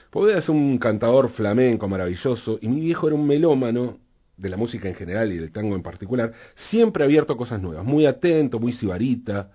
Poveda 0.09 0.39
es 0.39 0.49
un 0.49 0.77
cantador 0.77 1.29
flamenco 1.31 1.87
maravilloso, 1.87 2.57
y 2.61 2.67
mi 2.67 2.81
viejo 2.81 3.07
era 3.07 3.15
un 3.15 3.27
melómano 3.27 3.99
de 4.37 4.49
la 4.49 4.57
música 4.57 4.89
en 4.89 4.95
general 4.95 5.31
y 5.31 5.37
del 5.37 5.51
tango 5.51 5.75
en 5.75 5.83
particular, 5.83 6.33
siempre 6.69 7.03
abierto 7.03 7.33
a 7.33 7.37
cosas 7.37 7.61
nuevas, 7.61 7.85
muy 7.85 8.05
atento, 8.05 8.59
muy 8.59 8.73
sibarita, 8.73 9.51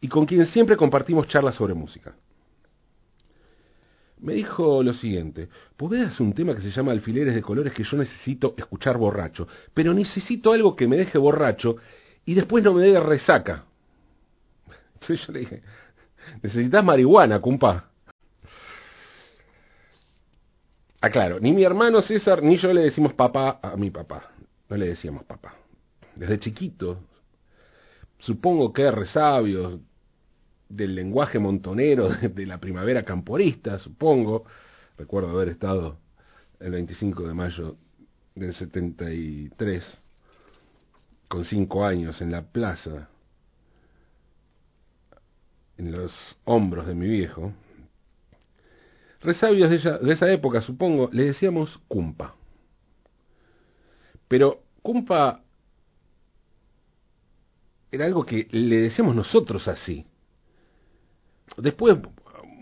y 0.00 0.08
con 0.08 0.26
quien 0.26 0.46
siempre 0.46 0.76
compartimos 0.76 1.28
charlas 1.28 1.54
sobre 1.54 1.74
música. 1.74 2.14
Me 4.22 4.34
dijo 4.34 4.84
lo 4.84 4.94
siguiente, 4.94 5.48
Poveda 5.76 6.06
es 6.06 6.20
un 6.20 6.32
tema 6.32 6.54
que 6.54 6.60
se 6.60 6.70
llama 6.70 6.92
Alfileres 6.92 7.34
de 7.34 7.42
Colores 7.42 7.72
que 7.72 7.82
yo 7.82 7.96
necesito 7.96 8.54
escuchar 8.56 8.96
borracho, 8.96 9.48
pero 9.74 9.92
necesito 9.92 10.52
algo 10.52 10.76
que 10.76 10.86
me 10.86 10.96
deje 10.96 11.18
borracho 11.18 11.76
y 12.24 12.34
después 12.34 12.62
no 12.62 12.72
me 12.72 12.86
dé 12.86 13.00
resaca. 13.00 13.64
Entonces 14.94 15.26
yo 15.26 15.32
le 15.32 15.40
dije, 15.40 15.62
necesitas 16.40 16.84
marihuana, 16.84 17.40
cumpa. 17.40 17.90
Ah, 21.00 21.10
claro, 21.10 21.40
ni 21.40 21.52
mi 21.52 21.64
hermano 21.64 22.00
César 22.00 22.44
ni 22.44 22.58
yo 22.58 22.72
le 22.72 22.82
decimos 22.82 23.14
papá 23.14 23.58
a 23.60 23.76
mi 23.76 23.90
papá. 23.90 24.30
No 24.68 24.76
le 24.76 24.86
decíamos 24.86 25.24
papá. 25.24 25.56
Desde 26.14 26.38
chiquito, 26.38 27.00
supongo 28.20 28.72
que 28.72 28.88
resabios 28.88 29.80
del 30.72 30.94
lenguaje 30.94 31.38
montonero 31.38 32.08
de, 32.08 32.46
la 32.46 32.58
primavera 32.58 33.04
camporista, 33.04 33.78
supongo. 33.78 34.44
Recuerdo 34.96 35.30
haber 35.30 35.48
estado 35.48 35.98
el 36.60 36.72
25 36.72 37.26
de 37.26 37.34
mayo 37.34 37.76
del 38.34 38.54
73, 38.54 39.84
con 41.28 41.44
cinco 41.44 41.84
años, 41.84 42.20
en 42.20 42.30
la 42.30 42.42
plaza, 42.42 43.08
en 45.76 45.92
los 45.92 46.12
hombros 46.44 46.86
de 46.86 46.94
mi 46.94 47.08
viejo, 47.08 47.52
resabios 49.20 49.70
de, 49.70 49.98
de 49.98 50.12
esa 50.12 50.30
época, 50.30 50.62
supongo, 50.62 51.10
le 51.12 51.24
decíamos 51.24 51.78
cumpa. 51.88 52.34
Pero 54.28 54.62
cumpa 54.82 55.42
era 57.90 58.06
algo 58.06 58.24
que 58.24 58.48
le 58.50 58.76
decíamos 58.76 59.14
nosotros 59.14 59.68
así. 59.68 60.06
Después, 61.56 61.98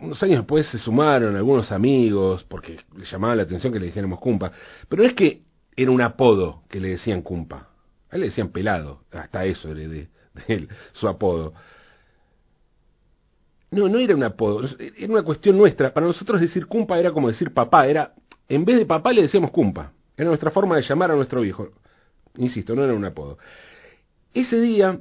unos 0.00 0.22
años 0.22 0.38
después 0.38 0.66
se 0.68 0.78
sumaron 0.78 1.36
algunos 1.36 1.70
amigos, 1.72 2.44
porque 2.44 2.80
le 2.96 3.04
llamaba 3.04 3.36
la 3.36 3.42
atención 3.42 3.72
que 3.72 3.78
le 3.78 3.86
dijéramos 3.86 4.18
cumpa. 4.18 4.50
Pero 4.88 5.02
no 5.02 5.08
es 5.08 5.14
que 5.14 5.42
era 5.76 5.90
un 5.90 6.00
apodo 6.00 6.62
que 6.68 6.80
le 6.80 6.90
decían 6.90 7.22
cumpa. 7.22 7.68
A 8.10 8.16
él 8.16 8.22
le 8.22 8.26
decían 8.28 8.48
pelado, 8.48 9.04
hasta 9.12 9.44
eso 9.44 9.70
era 9.70 9.88
de, 9.88 10.08
él, 10.48 10.68
su 10.92 11.06
apodo. 11.08 11.54
No, 13.70 13.88
no 13.88 13.98
era 13.98 14.16
un 14.16 14.24
apodo, 14.24 14.68
era 14.78 15.12
una 15.12 15.22
cuestión 15.22 15.56
nuestra. 15.56 15.94
Para 15.94 16.06
nosotros 16.06 16.40
decir 16.40 16.66
cumpa 16.66 16.98
era 16.98 17.12
como 17.12 17.28
decir 17.28 17.54
papá, 17.54 17.86
era, 17.86 18.14
en 18.48 18.64
vez 18.64 18.78
de 18.78 18.86
papá 18.86 19.12
le 19.12 19.22
decíamos 19.22 19.50
cumpa. 19.52 19.92
Era 20.16 20.28
nuestra 20.28 20.50
forma 20.50 20.76
de 20.76 20.82
llamar 20.82 21.12
a 21.12 21.16
nuestro 21.16 21.40
viejo. 21.40 21.70
Insisto, 22.36 22.74
no 22.74 22.84
era 22.84 22.94
un 22.94 23.04
apodo. 23.04 23.38
Ese 24.34 24.60
día, 24.60 25.00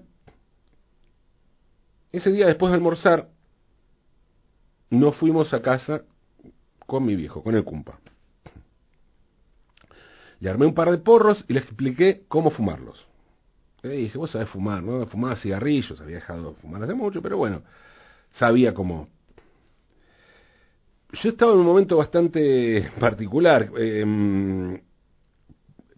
ese 2.11 2.31
día 2.31 2.47
después 2.47 2.71
de 2.71 2.75
almorzar, 2.75 3.29
nos 4.89 5.15
fuimos 5.17 5.53
a 5.53 5.61
casa 5.61 6.03
con 6.85 7.05
mi 7.05 7.15
viejo, 7.15 7.43
con 7.43 7.55
el 7.55 7.63
cumpa. 7.63 7.99
Le 10.39 10.49
armé 10.49 10.65
un 10.65 10.73
par 10.73 10.89
de 10.89 10.97
porros 10.97 11.43
y 11.47 11.53
le 11.53 11.59
expliqué 11.59 12.23
cómo 12.27 12.49
fumarlos. 12.49 13.05
Le 13.81 13.91
dije, 13.91 14.17
vos 14.17 14.31
sabés 14.31 14.49
fumar, 14.49 14.83
¿no? 14.83 15.05
Fumaba 15.05 15.35
cigarrillos, 15.37 15.99
había 16.01 16.15
dejado 16.15 16.51
de 16.51 16.55
fumar 16.55 16.83
hace 16.83 16.93
mucho, 16.93 17.21
pero 17.21 17.37
bueno, 17.37 17.61
sabía 18.31 18.73
cómo. 18.73 19.07
Yo 21.11 21.29
estaba 21.29 21.53
en 21.53 21.59
un 21.59 21.65
momento 21.65 21.97
bastante 21.97 22.91
particular, 22.99 23.71
em, 23.77 24.81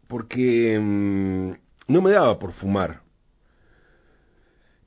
porque 0.08 0.76
em, 0.76 1.58
no 1.88 2.02
me 2.02 2.12
daba 2.12 2.38
por 2.38 2.54
fumar. 2.54 3.02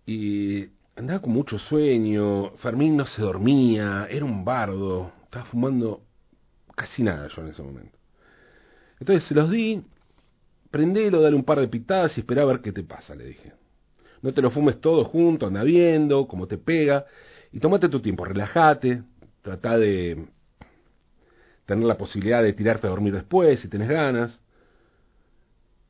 Y 0.06 0.68
andaba 0.97 1.21
con 1.21 1.33
mucho 1.33 1.59
sueño, 1.59 2.51
Fermín 2.59 2.97
no 2.97 3.07
se 3.07 3.23
dormía, 3.23 4.07
era 4.11 4.25
un 4.25 4.45
bardo, 4.45 5.13
estaba 5.25 5.45
fumando 5.47 6.03
casi 6.75 7.03
nada 7.03 7.29
yo 7.29 7.43
en 7.43 7.49
ese 7.49 7.63
momento. 7.63 7.99
Entonces 9.01 9.29
se 9.29 9.35
los 9.35 9.51
di, 9.51 9.83
prendelo, 10.71 11.21
dale 11.21 11.37
un 11.37 11.45
par 11.45 11.61
de 11.61 11.69
pitadas 11.69 12.17
y 12.17 12.21
espera 12.21 12.43
a 12.43 12.47
ver 12.47 12.61
qué 12.61 12.73
te 12.73 12.85
pasa, 12.85 13.15
le 13.15 13.27
dije. 13.27 13.53
No 14.23 14.33
te 14.33 14.41
lo 14.41 14.51
fumes 14.51 14.81
todo 14.81 15.05
junto, 15.05 15.47
anda 15.47 15.63
viendo 15.63 16.27
cómo 16.27 16.47
te 16.47 16.59
pega, 16.59 17.05
y 17.53 17.59
tómate 17.59 17.89
tu 17.89 18.01
tiempo, 18.01 18.25
relájate, 18.25 19.03
trata 19.43 19.77
de 19.77 20.27
tener 21.67 21.85
la 21.85 21.97
posibilidad 21.97 22.43
de 22.43 22.53
tirarte 22.53 22.87
a 22.87 22.91
dormir 22.91 23.15
después 23.15 23.61
si 23.61 23.69
tenés 23.69 23.89
ganas. 23.89 24.41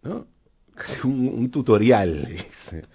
¿No? 0.02 0.26
Casi 0.74 1.00
un, 1.06 1.28
un 1.28 1.50
tutorial. 1.50 2.26
Dice. 2.26 2.86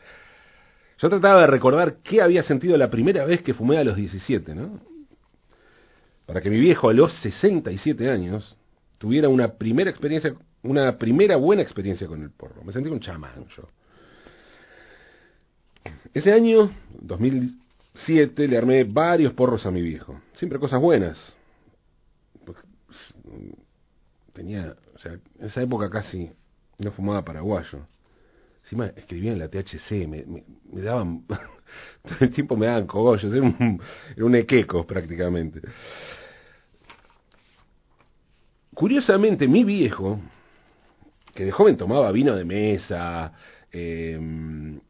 Yo 1.00 1.10
trataba 1.10 1.42
de 1.42 1.48
recordar 1.48 1.98
qué 2.04 2.22
había 2.22 2.44
sentido 2.44 2.78
la 2.78 2.90
primera 2.90 3.26
vez 3.26 3.42
que 3.42 3.54
fumé 3.54 3.78
a 3.78 3.84
los 3.86 3.96
17, 3.96 4.54
¿no? 4.54 4.82
Para 6.26 6.42
que 6.42 6.50
mi 6.50 6.60
viejo 6.60 6.90
a 6.90 6.94
los 6.94 7.14
67 7.22 8.10
años 8.10 8.58
tuviera 8.98 9.30
una 9.30 9.54
primera 9.54 9.90
experiencia, 9.90 10.36
una 10.62 10.98
primera 10.98 11.38
buena 11.38 11.62
experiencia 11.62 12.06
con 12.06 12.22
el 12.22 12.32
porro. 12.32 12.64
Me 12.64 12.74
sentí 12.74 12.90
un 12.90 13.00
chamán 13.00 13.48
yo. 13.56 13.70
Ese 16.14 16.34
año, 16.34 16.70
2007, 17.02 18.48
le 18.48 18.58
armé 18.58 18.84
varios 18.84 19.32
porros 19.34 19.66
a 19.66 19.72
mi 19.72 19.82
viejo. 19.82 20.20
Siempre 20.34 20.60
cosas 20.60 20.82
buenas. 20.82 21.18
Tenía, 24.34 24.76
o 24.96 25.00
sea, 25.00 25.14
en 25.14 25.46
esa 25.46 25.62
época 25.62 25.90
casi 25.90 26.30
no 26.78 26.92
fumaba 26.92 27.24
paraguayo. 27.24 27.88
Encima 28.70 28.86
escribía 28.96 29.32
en 29.32 29.40
la 29.40 29.48
THC, 29.48 30.08
me, 30.08 30.24
daban, 30.84 31.26
todo 32.04 32.18
el 32.20 32.30
tiempo 32.30 32.56
me 32.56 32.68
daban 32.68 32.86
cogollos, 32.86 33.34
era 33.34 33.42
un, 33.42 33.82
un 34.16 34.36
equeco 34.36 34.86
prácticamente. 34.86 35.60
Curiosamente, 38.76 39.48
mi 39.48 39.64
viejo, 39.64 40.20
que 41.34 41.46
de 41.46 41.52
joven 41.52 41.78
tomaba 41.78 42.12
vino 42.12 42.36
de 42.36 42.46
mesa, 42.46 43.34
eh, 43.72 44.20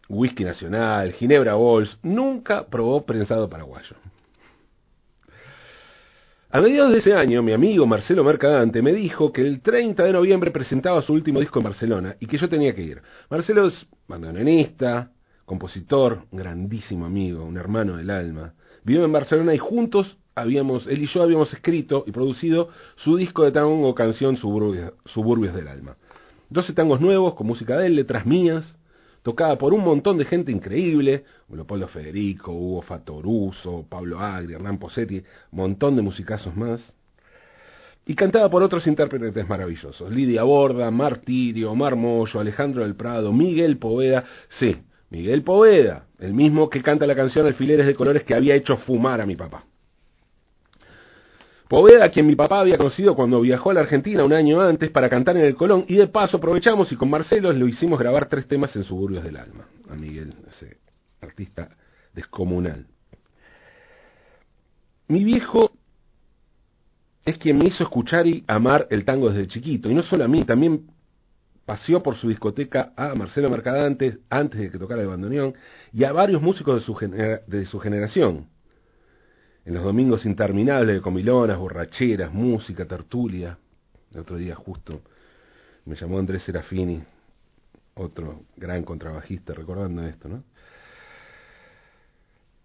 whisky 0.10 0.44
nacional, 0.44 1.14
ginebra 1.14 1.54
Bols, 1.54 1.98
nunca 2.04 2.68
probó 2.68 3.06
prensado 3.06 3.48
paraguayo. 3.48 3.96
A 6.52 6.62
mediados 6.62 6.92
de 6.92 6.98
ese 6.98 7.14
año, 7.14 7.44
mi 7.44 7.52
amigo 7.54 7.86
Marcelo 7.86 8.24
Mercadante 8.24 8.82
me 8.82 8.92
dijo 8.92 9.32
que 9.32 9.42
el 9.42 9.62
30 9.62 10.04
de 10.04 10.14
noviembre 10.14 10.50
presentaba 10.50 11.04
su 11.04 11.14
último 11.14 11.40
disco 11.40 11.60
en 11.60 11.66
Barcelona 11.66 12.16
y 12.20 12.26
que 12.26 12.40
yo 12.40 12.50
tenía 12.50 12.74
que 12.74 12.82
ir. 12.82 13.04
Marcelo 13.30 13.68
es 13.68 13.86
bandoneonista, 14.08 15.12
compositor, 15.46 16.24
grandísimo 16.32 17.06
amigo, 17.06 17.46
un 17.46 17.56
hermano 17.56 17.98
del 17.98 18.10
alma. 18.10 18.56
Vivió 18.84 19.06
en 19.06 19.12
Barcelona 19.12 19.54
y 19.54 19.60
juntos 19.60 20.18
habíamos, 20.34 20.88
él 20.88 21.04
y 21.04 21.06
yo 21.06 21.22
habíamos 21.22 21.54
escrito 21.54 22.04
y 22.08 22.12
producido 22.12 22.70
su 22.96 23.16
disco 23.16 23.44
de 23.44 23.52
tango 23.52 23.94
canción 23.94 24.36
Suburbios, 24.36 24.94
Suburbios 25.06 25.54
del 25.54 25.68
Alma. 25.68 25.98
Doce 26.50 26.74
tangos 26.74 27.00
nuevos 27.00 27.36
con 27.36 27.46
música 27.46 27.78
de 27.78 27.86
él, 27.86 27.96
letras 27.96 28.26
mías, 28.26 28.79
tocada 29.22 29.58
por 29.58 29.74
un 29.74 29.84
montón 29.84 30.18
de 30.18 30.26
gente 30.26 30.52
increíble, 30.52 31.26
Leopoldo 31.50 31.88
Federico, 31.88 32.52
Hugo 32.52 32.82
Fatoruso, 32.82 33.86
Pablo 33.90 34.20
Agri, 34.20 34.54
Hernán 34.54 34.78
Posetti, 34.78 35.22
montón 35.52 35.96
de 35.96 36.02
musicazos 36.02 36.56
más, 36.56 36.94
y 38.06 38.16
cantada 38.16 38.50
por 38.50 38.64
otros 38.64 38.88
intérpretes 38.88 39.48
maravillosos, 39.48 40.12
Lidia 40.12 40.44
Borda, 40.44 40.90
Martirio, 40.90 41.76
Marmollo, 41.76 42.40
Alejandro 42.40 42.84
del 42.84 42.96
Prado, 42.96 43.32
Miguel 43.32 43.78
Poveda, 43.78 44.24
sí, 44.60 44.78
Miguel 45.10 45.44
Poveda, 45.44 46.06
el 46.20 46.34
mismo 46.34 46.70
que 46.70 46.82
canta 46.82 47.06
la 47.06 47.16
canción 47.16 47.46
Alfileres 47.46 47.86
de 47.86 47.96
Colores 47.96 48.24
que 48.24 48.34
había 48.34 48.56
hecho 48.56 48.78
fumar 48.78 49.22
a 49.22 49.26
mi 49.26 49.36
papá. 49.36 49.64
Poveda, 51.70 52.10
quien 52.10 52.26
mi 52.26 52.36
papá 52.36 52.62
había 52.62 52.80
conocido 52.80 53.16
cuando 53.16 53.40
viajó 53.42 53.70
a 53.70 53.76
la 53.76 53.82
Argentina 53.82 54.24
un 54.24 54.34
año 54.34 54.60
antes 54.60 54.90
para 54.90 55.08
cantar 55.08 55.38
en 55.38 55.46
el 55.46 55.56
Colón, 55.56 55.86
y 55.88 55.98
de 55.98 56.08
paso 56.08 56.38
aprovechamos 56.38 56.92
y 56.92 56.96
con 56.96 57.12
Marcelo 57.12 57.54
lo 57.54 57.68
hicimos 57.68 58.00
grabar 58.00 58.28
tres 58.28 58.48
temas 58.48 58.76
en 58.76 58.84
Suburbios 58.84 59.24
del 59.24 59.38
Alma, 59.38 59.68
a 59.88 59.94
Miguel, 59.94 60.34
ese 60.50 60.78
artista 61.22 61.70
descomunal. 62.12 62.88
Mi 65.10 65.24
viejo 65.24 65.72
es 67.24 67.38
quien 67.38 67.60
me 67.60 67.66
hizo 67.66 67.84
escuchar 67.84 68.26
y 68.26 68.44
amar 68.48 68.88
el 68.90 69.06
tango 69.06 69.30
desde 69.30 69.48
chiquito, 69.48 69.92
y 69.92 69.94
no 69.94 70.02
solo 70.02 70.24
a 70.24 70.28
mí, 70.28 70.46
también 70.46 70.88
paseó 71.68 72.02
por 72.02 72.16
su 72.16 72.30
discoteca 72.30 72.94
a 72.96 73.14
Marcelo 73.14 73.48
Mercadante 73.48 74.18
antes 74.32 74.60
de 74.60 74.72
que 74.72 74.80
tocara 74.80 75.04
el 75.04 75.08
bandoneón 75.08 75.54
y 75.94 76.04
a 76.04 76.12
varios 76.14 76.42
músicos 76.42 76.78
de 76.78 76.82
su, 76.82 76.96
de 77.46 77.66
su 77.68 77.80
generación. 77.80 78.48
En 79.66 79.74
los 79.74 79.84
domingos 79.84 80.26
interminables 80.26 80.96
de 80.96 81.02
comilonas, 81.02 81.58
borracheras, 81.58 82.34
música, 82.34 82.86
tertulia. 82.86 83.58
El 84.12 84.22
otro 84.22 84.38
día 84.38 84.56
justo 84.56 85.02
me 85.86 85.96
llamó 85.96 86.20
Andrés 86.20 86.44
Serafini, 86.44 87.02
otro 87.96 88.44
gran 88.56 88.84
contrabajista, 88.84 89.54
recordando 89.54 90.04
esto, 90.04 90.28
¿no? 90.28 90.44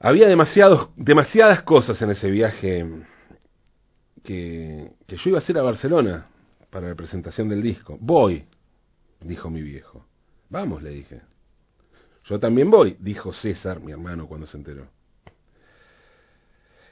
Había 0.01 0.29
demasiados, 0.29 0.91
demasiadas 0.97 1.63
cosas 1.63 2.01
en 2.03 2.11
ese 2.11 2.31
viaje 2.31 2.87
que, 4.23 4.93
que 5.07 5.17
yo 5.17 5.31
iba 5.31 5.39
a 5.39 5.43
hacer 5.43 5.57
a 5.59 5.63
Barcelona 5.63 6.27
para 6.71 6.89
la 6.89 6.95
presentación 6.95 7.49
del 7.49 7.63
disco. 7.63 7.97
Voy, 8.01 8.45
dijo 9.21 9.49
mi 9.49 9.63
viejo. 9.63 10.05
Vamos, 10.51 10.83
le 10.83 10.91
dije. 10.91 11.23
Yo 12.25 12.39
también 12.39 12.71
voy, 12.71 12.97
dijo 13.01 13.33
César, 13.33 13.81
mi 13.81 13.93
hermano, 13.93 14.27
cuando 14.27 14.47
se 14.47 14.57
enteró. 14.57 14.89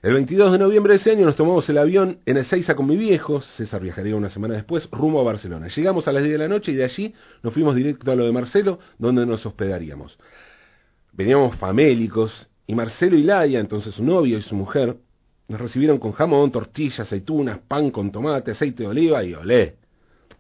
El 0.02 0.14
22 0.14 0.50
de 0.50 0.58
noviembre 0.58 0.94
de 0.94 0.98
ese 0.98 1.12
año 1.12 1.24
nos 1.24 1.36
tomamos 1.36 1.68
el 1.68 1.78
avión 1.78 2.18
en 2.26 2.36
Ezeiza 2.36 2.74
con 2.74 2.88
mi 2.88 2.96
viejo, 2.96 3.40
César 3.40 3.80
viajaría 3.80 4.16
una 4.16 4.30
semana 4.30 4.54
después, 4.54 4.88
rumbo 4.90 5.20
a 5.20 5.22
Barcelona. 5.22 5.68
Llegamos 5.68 6.08
a 6.08 6.12
las 6.12 6.24
10 6.24 6.32
de 6.32 6.38
la 6.38 6.48
noche 6.48 6.72
y 6.72 6.74
de 6.74 6.82
allí 6.82 7.14
nos 7.44 7.54
fuimos 7.54 7.76
directo 7.76 8.10
a 8.10 8.16
lo 8.16 8.24
de 8.24 8.32
Marcelo, 8.32 8.80
donde 8.98 9.24
nos 9.24 9.46
hospedaríamos. 9.46 10.18
Veníamos 11.12 11.56
famélicos 11.56 12.48
y 12.66 12.74
Marcelo 12.74 13.16
y 13.16 13.22
Laia, 13.22 13.60
entonces 13.60 13.94
su 13.94 14.02
novio 14.02 14.38
y 14.38 14.42
su 14.42 14.56
mujer, 14.56 14.96
nos 15.48 15.60
recibieron 15.60 15.98
con 15.98 16.10
jamón, 16.10 16.50
tortillas, 16.50 16.98
aceitunas, 16.98 17.60
pan 17.68 17.92
con 17.92 18.10
tomate, 18.10 18.50
aceite 18.50 18.82
de 18.82 18.88
oliva 18.88 19.22
y 19.22 19.34
olé 19.34 19.76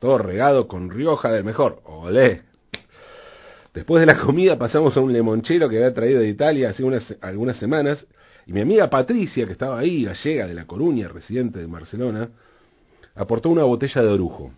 todo 0.02 0.18
regado 0.18 0.66
con 0.66 0.90
Rioja 0.90 1.30
del 1.30 1.44
mejor, 1.44 1.80
olé. 1.84 2.42
Después 3.72 4.00
de 4.00 4.12
la 4.12 4.18
comida 4.18 4.58
pasamos 4.58 4.96
a 4.96 5.00
un 5.00 5.12
limonchero 5.12 5.68
que 5.68 5.76
había 5.76 5.94
traído 5.94 6.18
de 6.18 6.26
Italia 6.26 6.70
hace 6.70 6.82
unas, 6.82 7.14
algunas 7.20 7.56
semanas, 7.58 8.04
y 8.46 8.52
mi 8.52 8.60
amiga 8.60 8.90
Patricia, 8.90 9.46
que 9.46 9.52
estaba 9.52 9.78
ahí, 9.78 10.04
gallega 10.04 10.46
de 10.46 10.54
La 10.54 10.66
Coruña, 10.66 11.08
residente 11.08 11.58
de 11.58 11.66
Barcelona, 11.66 12.30
aportó 13.14 13.50
una 13.50 13.64
botella 13.64 14.02
de 14.02 14.08
orujo. 14.08 14.52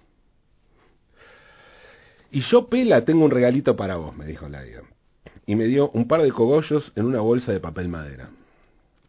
Y 2.30 2.40
yo, 2.50 2.66
Pela, 2.66 3.04
tengo 3.04 3.24
un 3.24 3.30
regalito 3.30 3.76
para 3.76 3.96
vos, 3.96 4.16
me 4.16 4.26
dijo 4.26 4.48
Laia. 4.48 4.82
Y 5.46 5.54
me 5.54 5.66
dio 5.66 5.90
un 5.90 6.08
par 6.08 6.22
de 6.22 6.32
cogollos 6.32 6.92
en 6.96 7.04
una 7.04 7.20
bolsa 7.20 7.52
de 7.52 7.60
papel 7.60 7.88
madera. 7.88 8.30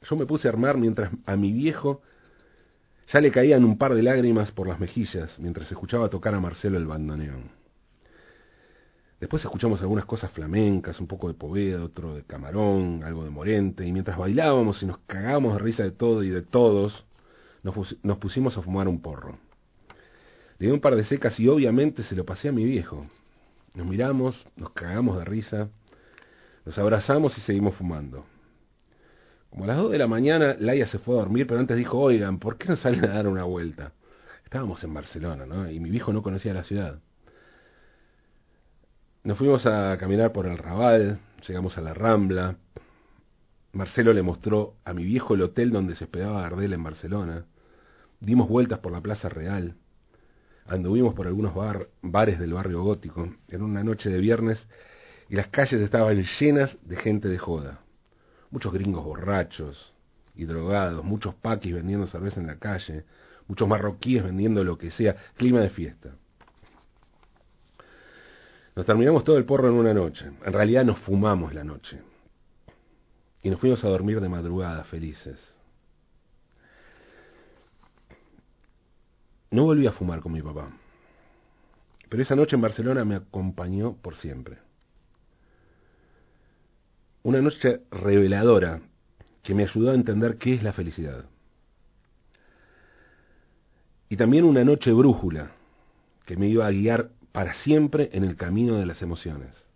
Yo 0.04 0.16
me 0.16 0.26
puse 0.26 0.48
a 0.48 0.52
armar 0.52 0.78
mientras 0.78 1.12
a 1.26 1.36
mi 1.36 1.52
viejo 1.52 2.02
ya 3.12 3.22
le 3.22 3.32
caían 3.32 3.64
un 3.64 3.78
par 3.78 3.94
de 3.94 4.04
lágrimas 4.04 4.52
por 4.52 4.68
las 4.68 4.80
mejillas 4.80 5.38
mientras 5.40 5.72
escuchaba 5.72 6.10
tocar 6.10 6.34
a 6.34 6.40
Marcelo 6.40 6.78
el 6.78 6.86
bandoneón. 6.86 7.52
Después 9.20 9.44
escuchamos 9.44 9.82
algunas 9.82 10.06
cosas 10.06 10.32
flamencas, 10.32 11.00
un 11.00 11.08
poco 11.08 11.30
de 11.30 11.36
Poveda, 11.36 11.84
otro 11.84 12.16
de 12.16 12.24
Camarón, 12.24 13.02
algo 13.04 13.24
de 13.24 13.30
Morente, 13.30 13.86
y 13.86 13.92
mientras 13.92 14.18
bailábamos 14.18 14.84
y 14.84 14.86
nos 14.86 14.98
cagábamos 15.08 15.54
de 15.54 15.60
risa 15.60 15.84
de 15.84 15.92
todo 15.92 16.22
y 16.24 16.30
de 16.30 16.42
todos, 16.42 17.06
nos, 17.64 18.18
pusimos 18.18 18.58
a 18.58 18.62
fumar 18.62 18.88
un 18.88 19.02
porro. 19.02 19.38
Le 20.60 20.68
di 20.68 20.72
un 20.72 20.82
par 20.82 20.96
de 20.96 21.06
secas 21.06 21.40
y 21.40 21.48
obviamente 21.48 22.04
se 22.04 22.16
lo 22.16 22.26
pasé 22.26 22.50
a 22.50 22.52
mi 22.52 22.66
viejo. 22.66 23.08
Nos 23.74 23.88
miramos, 23.88 24.36
nos 24.56 24.72
cagamos 24.72 25.18
de 25.18 25.26
risa, 25.26 25.70
nos 26.66 26.78
abrazamos 26.78 27.38
y 27.38 27.42
seguimos 27.42 27.76
fumando. 27.76 28.26
Como 29.50 29.64
a 29.64 29.68
las 29.68 29.78
2 29.78 29.92
de 29.92 29.98
la 29.98 30.08
mañana, 30.08 30.56
Laia 30.60 30.88
se 30.88 31.00
fue 31.00 31.16
a 31.16 31.20
dormir, 31.20 31.48
pero 31.48 31.62
antes 31.62 31.78
dijo, 31.78 31.98
oigan, 31.98 32.40
¿por 32.40 32.58
qué 32.58 32.68
no 32.68 32.76
salen 32.76 33.06
a 33.06 33.14
dar 33.14 33.28
una 33.28 33.46
vuelta? 33.46 33.94
Estábamos 34.44 34.84
en 34.84 34.94
Barcelona, 34.94 35.46
¿no? 35.46 35.70
Y 35.70 35.80
mi 35.80 35.90
viejo 35.90 36.12
no 36.12 36.22
conocía 36.22 36.54
la 36.54 36.64
ciudad. 36.64 37.00
Nos 39.26 39.38
fuimos 39.38 39.66
a 39.66 39.98
caminar 39.98 40.32
por 40.32 40.46
el 40.46 40.58
Raval, 40.58 41.20
llegamos 41.48 41.78
a 41.78 41.82
la 41.82 41.94
Rambla. 41.94 42.56
Marcelo 43.74 44.14
le 44.14 44.22
mostró 44.22 44.76
a 44.86 44.94
mi 44.94 45.04
viejo 45.04 45.34
el 45.34 45.42
hotel 45.42 45.72
donde 45.72 45.96
se 45.96 46.04
hospedaba 46.04 46.44
Gardel 46.44 46.74
en 46.74 46.84
Barcelona. 46.84 47.46
Dimos 48.20 48.48
vueltas 48.48 48.80
por 48.80 48.92
la 48.92 49.02
Plaza 49.02 49.28
Real. 49.28 49.74
Anduvimos 50.68 51.16
por 51.16 51.26
algunos 51.26 51.54
bares 52.04 52.40
del 52.40 52.54
barrio 52.54 52.84
gótico. 52.84 53.28
en 53.48 53.62
una 53.64 53.84
noche 53.84 54.12
de 54.12 54.20
viernes 54.20 54.68
y 55.28 55.36
las 55.36 55.48
calles 55.48 55.82
estaban 55.82 56.24
llenas 56.40 56.78
de 56.84 56.96
gente 56.96 57.28
de 57.28 57.40
joda 57.40 57.82
muchos 58.52 58.72
gringos 58.72 59.04
borrachos 59.04 59.94
y 60.36 60.46
drogados, 60.46 61.04
muchos 61.04 61.36
paquis 61.36 61.74
vendiendo 61.74 62.08
cerveza 62.08 62.40
en 62.40 62.48
la 62.48 62.58
calle, 62.58 63.04
muchos 63.48 63.68
marroquíes 63.68 64.24
vendiendo 64.24 64.64
lo 64.64 64.78
que 64.78 64.92
sea, 64.92 65.16
clima 65.36 65.60
de 65.62 65.70
fiesta. 65.72 66.16
Nos 68.76 68.86
terminamos 68.86 69.24
todo 69.24 69.38
el 69.38 69.46
porro 69.46 69.70
en 69.70 69.76
una 69.76 69.94
noche, 69.94 70.26
en 70.26 70.54
realidad 70.54 70.84
nos 70.84 71.00
fumamos 71.00 71.54
la 71.54 71.64
noche 71.64 72.02
y 73.42 73.50
nos 73.50 73.60
fuimos 73.60 73.82
a 73.86 73.88
dormir 73.88 74.20
de 74.20 74.28
madrugada 74.28 74.84
felices. 74.84 75.40
No 79.52 79.64
volví 79.64 79.88
a 79.88 79.94
fumar 79.94 80.20
con 80.20 80.34
mi 80.34 80.42
papá, 80.42 80.70
pero 82.10 82.22
esa 82.22 82.36
noche 82.36 82.58
en 82.58 82.62
Barcelona 82.62 83.06
me 83.06 83.16
acompañó 83.16 83.96
por 83.96 84.18
siempre. 84.18 84.58
Una 87.24 87.42
noche 87.42 87.82
reveladora 87.92 88.82
que 89.42 89.56
me 89.56 89.64
ayudó 89.64 89.92
a 89.92 89.96
entender 89.96 90.38
qué 90.38 90.56
es 90.56 90.64
la 90.64 90.74
felicidad. 90.74 91.26
Y 94.10 94.18
también 94.18 94.44
una 94.44 94.66
noche 94.66 94.92
brújula 94.92 95.52
que 96.26 96.36
me 96.36 96.48
iba 96.48 96.68
a 96.68 96.72
guiar 96.72 97.12
para 97.36 97.54
siempre 97.54 98.10
en 98.14 98.24
el 98.24 98.38
camino 98.38 98.78
de 98.78 98.86
las 98.86 99.02
emociones. 99.02 99.68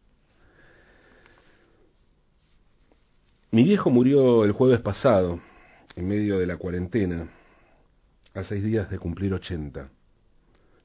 Mi 3.51 3.65
viejo 3.65 3.89
murió 3.89 4.45
el 4.45 4.53
jueves 4.53 4.79
pasado, 4.79 5.41
en 5.97 6.07
medio 6.07 6.39
de 6.39 6.47
la 6.47 6.55
cuarentena, 6.55 7.27
a 8.33 8.45
seis 8.45 8.63
días 8.63 8.89
de 8.89 8.97
cumplir 8.97 9.33
ochenta. 9.33 9.89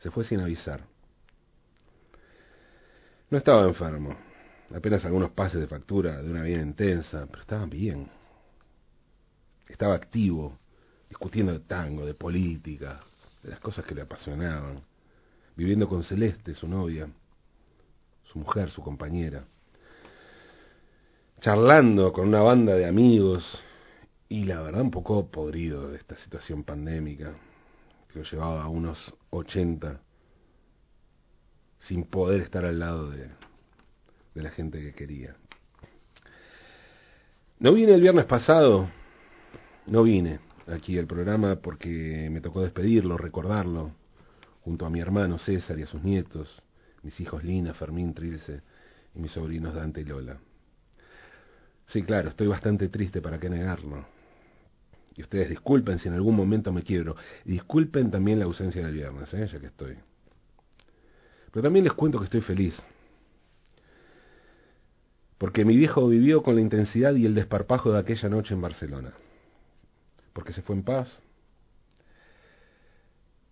Se 0.01 0.11
fue 0.11 0.25
sin 0.25 0.41
avisar. 0.41 0.85
No 3.31 3.39
estaba 3.39 3.69
enfermo, 3.69 4.17
apenas 4.75 5.05
algunos 5.05 5.31
pases 5.31 5.61
de 5.61 5.69
factura 5.69 6.21
de 6.23 6.29
una 6.29 6.43
vida 6.43 6.61
intensa, 6.61 7.25
pero 7.31 7.43
estaba 7.43 7.67
bien. 7.67 8.11
Estaba 9.69 9.95
activo, 9.95 10.59
discutiendo 11.09 11.53
de 11.53 11.61
tango, 11.61 12.05
de 12.05 12.15
política, 12.15 13.01
de 13.45 13.51
las 13.51 13.61
cosas 13.61 13.85
que 13.85 13.95
le 13.95 14.03
apasionaban, 14.03 14.83
viviendo 15.57 15.89
con 15.89 16.03
Celeste, 16.03 16.55
su 16.55 16.69
novia, 16.69 17.09
su 18.25 18.39
mujer, 18.39 18.71
su 18.71 18.83
compañera, 18.83 19.45
charlando 21.41 22.13
con 22.13 22.29
una 22.29 22.41
banda 22.43 22.75
de 22.75 22.87
amigos 22.87 23.45
y 24.29 24.45
la 24.45 24.61
verdad 24.63 24.81
un 24.81 24.91
poco 24.91 25.31
podrido 25.31 25.91
de 25.91 25.99
esta 25.99 26.17
situación 26.17 26.65
pandémica 26.65 27.35
que 28.11 28.19
lo 28.19 28.25
llevaba 28.25 28.63
a 28.63 28.69
unos 28.69 29.15
80 29.31 30.01
sin 31.81 32.05
poder 32.05 32.41
estar 32.41 32.65
al 32.65 32.79
lado 32.79 33.11
de, 33.11 33.29
de 34.35 34.43
la 34.43 34.51
gente 34.51 34.81
que 34.81 34.95
quería. 34.95 35.37
No 37.59 37.73
vine 37.73 37.95
el 37.95 38.01
viernes 38.01 38.25
pasado, 38.25 38.89
no 39.87 40.03
vine 40.03 40.41
aquí 40.67 40.99
al 40.99 41.07
programa 41.07 41.57
porque 41.57 42.29
me 42.31 42.41
tocó 42.41 42.63
despedirlo, 42.63 43.17
recordarlo, 43.19 43.93
junto 44.65 44.87
a 44.87 44.91
mi 44.91 45.01
hermano 45.01 45.39
César 45.39 45.79
y 45.79 45.83
a 45.83 45.87
sus 45.87 46.03
nietos, 46.03 46.63
mis 47.03 47.19
hijos 47.21 47.45
Lina, 47.45 47.75
Fermín, 47.75 48.15
Trilce 48.15 48.63
y 49.15 49.19
mis 49.19 49.33
sobrinos 49.33 49.75
Dante 49.75 50.01
y 50.01 50.05
Lola. 50.05 50.39
Sí, 51.87 52.03
claro, 52.03 52.31
estoy 52.31 52.47
bastante 52.47 52.89
triste, 52.89 53.21
¿para 53.21 53.39
qué 53.39 53.51
negarlo? 53.51 54.07
Y 55.17 55.23
ustedes 55.23 55.49
disculpen 55.51 55.99
si 55.99 56.09
en 56.09 56.15
algún 56.15 56.35
momento 56.35 56.73
me 56.73 56.83
quiebro. 56.83 57.15
Disculpen 57.45 58.11
también 58.11 58.39
la 58.39 58.47
ausencia 58.47 58.85
del 58.85 58.95
viernes, 58.95 59.33
¿eh? 59.35 59.47
ya 59.47 59.61
que 59.61 59.67
estoy. 59.67 59.97
Pero 61.53 61.63
también 61.63 61.85
les 61.85 61.93
cuento 61.93 62.19
que 62.19 62.25
estoy 62.25 62.41
feliz 62.41 62.75
porque 65.45 65.67
mi 65.67 65.77
viejo 65.77 66.09
vivió 66.09 66.43
con 66.43 66.55
la 66.55 66.63
intensidad 66.63 67.15
y 67.15 67.27
el 67.27 67.35
desparpajo 67.35 67.93
de 67.93 67.99
aquella 67.99 68.31
noche 68.31 68.55
en 68.55 68.63
Barcelona, 68.63 69.13
porque 70.33 70.55
se 70.55 70.63
fue 70.63 70.75
en 70.75 70.83
paz, 70.83 71.23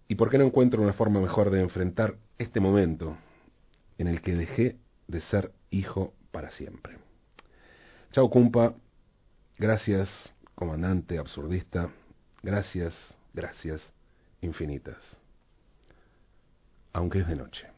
y 0.08 0.14
porque 0.14 0.38
no 0.38 0.44
encuentro 0.44 0.82
una 0.82 0.92
forma 0.92 1.20
mejor 1.20 1.50
de 1.50 1.60
enfrentar 1.60 2.16
este 2.38 2.60
momento 2.60 3.16
en 3.98 4.08
el 4.08 4.20
que 4.20 4.34
dejé 4.34 4.76
de 5.08 5.20
ser 5.20 5.52
hijo 5.70 6.12
para 6.30 6.50
siempre. 6.50 6.98
Chao, 8.12 8.28
cumpa, 8.28 8.74
gracias, 9.58 10.08
comandante 10.54 11.18
absurdista, 11.18 11.90
gracias, 12.42 12.94
gracias 13.32 13.80
infinitas, 14.42 14.98
aunque 16.92 17.20
es 17.20 17.28
de 17.28 17.36
noche. 17.36 17.71